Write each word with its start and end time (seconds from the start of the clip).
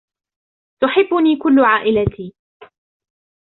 تحبني 0.83 1.35
كل 1.37 1.59
عائلتي. 1.63 2.33